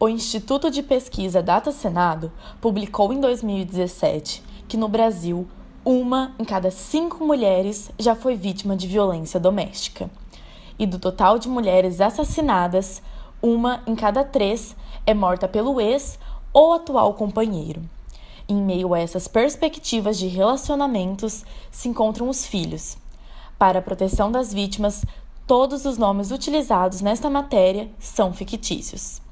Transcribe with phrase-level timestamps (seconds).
[0.00, 5.44] O Instituto de Pesquisa Data Senado publicou em 2017 que no Brasil,
[5.84, 10.08] uma em cada cinco mulheres já foi vítima de violência doméstica.
[10.78, 13.02] E do total de mulheres assassinadas,
[13.42, 16.16] uma em cada três é morta pelo ex
[16.52, 17.82] ou atual companheiro.
[18.48, 22.96] Em meio a essas perspectivas de relacionamentos se encontram os filhos.
[23.58, 25.04] Para a proteção das vítimas,
[25.44, 29.26] todos os nomes utilizados nesta matéria são fictícios.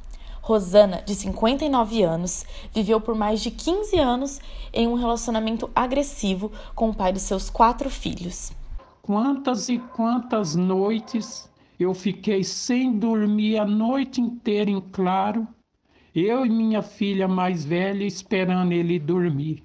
[0.47, 4.41] Rosana, de 59 anos, viveu por mais de 15 anos
[4.73, 8.53] em um relacionamento agressivo com o pai dos seus quatro filhos.
[9.03, 15.49] Quantas e quantas noites eu fiquei sem dormir a noite inteira em claro,
[16.15, 19.65] eu e minha filha mais velha esperando ele dormir.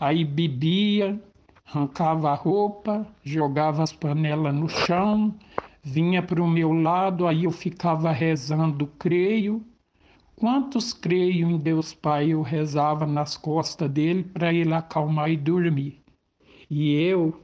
[0.00, 1.22] Aí bebia,
[1.66, 5.34] arrancava a roupa, jogava as panelas no chão,
[5.82, 9.62] vinha para o meu lado, aí eu ficava rezando, creio,
[10.38, 16.00] Quantos creio em Deus Pai eu rezava nas costas dele para ele acalmar e dormir.
[16.70, 17.40] E eu,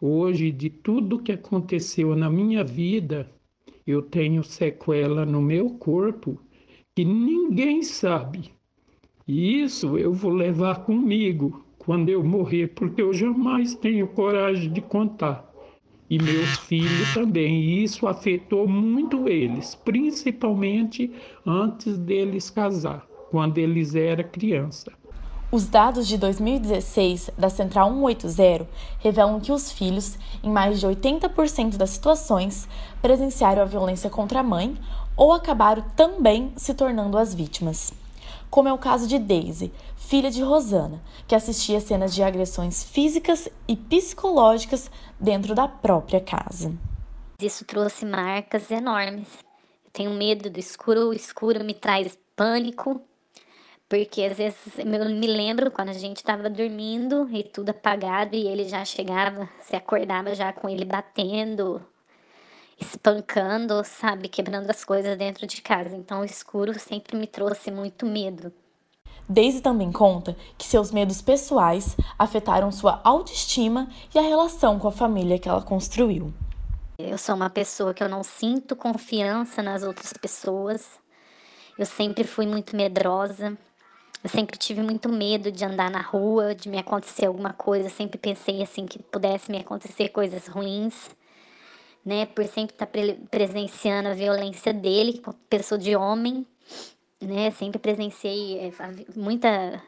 [0.00, 3.30] hoje, de tudo que aconteceu na minha vida,
[3.86, 6.40] eu tenho sequela no meu corpo
[6.96, 8.50] que ninguém sabe.
[9.28, 14.80] E isso eu vou levar comigo quando eu morrer, porque eu jamais tenho coragem de
[14.80, 15.49] contar
[16.10, 17.62] e meus filhos também.
[17.62, 21.12] E isso afetou muito eles, principalmente
[21.46, 24.92] antes deles casar, quando eles eram criança.
[25.52, 31.76] Os dados de 2016 da Central 180 revelam que os filhos, em mais de 80%
[31.76, 32.68] das situações,
[33.00, 34.76] presenciaram a violência contra a mãe
[35.16, 37.92] ou acabaram também se tornando as vítimas
[38.50, 43.48] como é o caso de Daisy, filha de Rosana, que assistia cenas de agressões físicas
[43.68, 46.72] e psicológicas dentro da própria casa.
[47.40, 49.28] Isso trouxe marcas enormes.
[49.84, 53.00] Eu tenho medo do escuro, o escuro me traz pânico,
[53.88, 58.46] porque às vezes eu me lembro quando a gente estava dormindo e tudo apagado e
[58.46, 61.84] ele já chegava, se acordava já com ele batendo,
[62.80, 65.94] espancando, sabe, quebrando as coisas dentro de casa.
[65.94, 68.52] Então o escuro sempre me trouxe muito medo.
[69.28, 74.92] Daisy também conta que seus medos pessoais afetaram sua autoestima e a relação com a
[74.92, 76.32] família que ela construiu.
[76.98, 80.98] Eu sou uma pessoa que eu não sinto confiança nas outras pessoas.
[81.78, 83.56] Eu sempre fui muito medrosa.
[84.22, 87.86] Eu sempre tive muito medo de andar na rua, de me acontecer alguma coisa.
[87.86, 91.08] Eu sempre pensei assim que pudesse me acontecer coisas ruins
[92.04, 96.46] né, por sempre estar tá pre presenciando a violência dele, pessoa de homem,
[97.20, 98.72] né, sempre presenciei é,
[99.14, 99.82] muita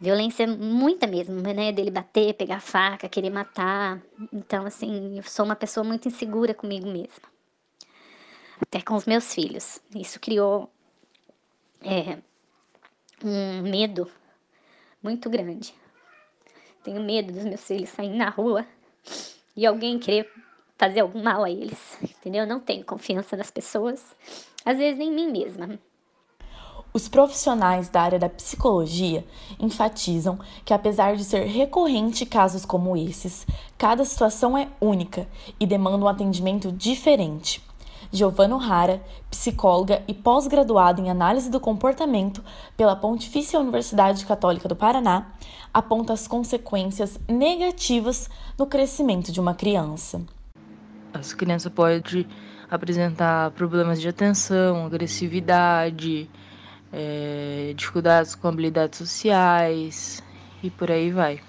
[0.00, 4.02] violência, muita mesmo, né, dele bater, pegar faca, querer matar,
[4.32, 7.28] então, assim, eu sou uma pessoa muito insegura comigo mesma,
[8.60, 10.70] até com os meus filhos, isso criou
[11.82, 12.18] é,
[13.22, 14.10] um medo
[15.02, 15.74] muito grande,
[16.82, 18.66] tenho medo dos meus filhos saírem na rua
[19.54, 20.28] e alguém querer
[20.82, 22.44] fazer algum mal a eles, entendeu?
[22.44, 24.04] Não tenho confiança nas pessoas,
[24.64, 25.78] às vezes em mim mesma.
[26.92, 29.24] Os profissionais da área da psicologia
[29.60, 33.46] enfatizam que, apesar de ser recorrente casos como esses,
[33.78, 35.28] cada situação é única
[35.60, 37.62] e demanda um atendimento diferente.
[38.10, 39.00] Giovanna Rara,
[39.30, 42.42] psicóloga e pós-graduada em análise do comportamento
[42.76, 45.32] pela Pontifícia Universidade Católica do Paraná,
[45.72, 48.28] aponta as consequências negativas
[48.58, 50.26] no crescimento de uma criança.
[51.14, 52.26] As crianças podem
[52.70, 56.28] apresentar problemas de atenção, agressividade,
[56.90, 60.22] é, dificuldades com habilidades sociais
[60.62, 61.40] e por aí vai.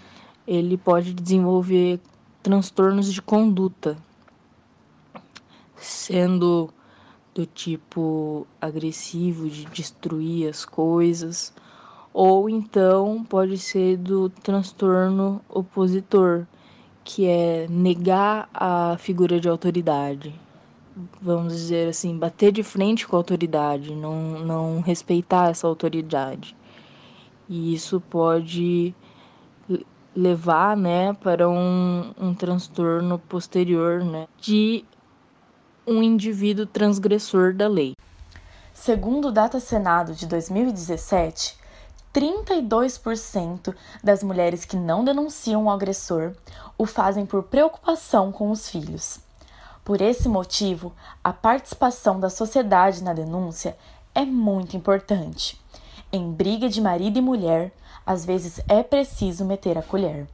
[0.46, 2.02] Ele pode desenvolver
[2.42, 3.96] transtornos de conduta,
[5.78, 6.70] sendo
[7.34, 11.54] do tipo agressivo, de destruir as coisas,
[12.14, 16.46] ou então pode ser do transtorno opositor,
[17.04, 20.34] que é negar a figura de autoridade.
[21.22, 26.56] Vamos dizer assim, bater de frente com a autoridade, não, não respeitar essa autoridade.
[27.50, 28.96] E isso pode
[30.16, 34.86] levar né, para um, um transtorno posterior né, de
[35.86, 37.96] um indivíduo transgressor da lei.
[38.74, 41.58] Segundo o Data Senado de 2017,
[42.14, 46.34] 32% das mulheres que não denunciam o agressor
[46.78, 49.20] o fazem por preocupação com os filhos.
[49.84, 50.94] Por esse motivo,
[51.24, 53.76] a participação da sociedade na denúncia
[54.14, 55.60] é muito importante.
[56.12, 57.74] Em briga de marido e mulher,
[58.06, 60.28] às vezes é preciso meter a colher.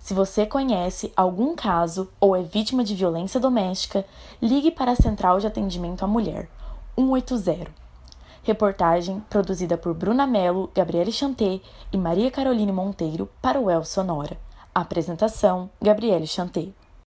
[0.00, 4.04] Se você conhece algum caso ou é vítima de violência doméstica,
[4.42, 6.48] ligue para a Central de Atendimento à Mulher,
[6.96, 7.89] 180.
[8.42, 11.60] Reportagem produzida por Bruna Mello, Gabriele Chanté
[11.92, 14.38] e Maria Caroline Monteiro para o El Sonora.
[14.74, 16.68] Apresentação: Gabriele Chanté.